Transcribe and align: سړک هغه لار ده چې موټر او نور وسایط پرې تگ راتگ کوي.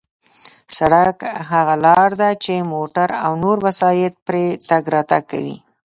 سړک 0.77 1.19
هغه 1.49 1.75
لار 1.85 2.09
ده 2.21 2.29
چې 2.43 2.69
موټر 2.73 3.09
او 3.25 3.31
نور 3.43 3.57
وسایط 3.67 4.13
پرې 4.27 4.45
تگ 4.69 4.83
راتگ 4.93 5.23
کوي. 5.31 5.57